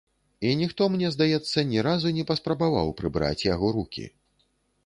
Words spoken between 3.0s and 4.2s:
прыбраць яго рукі.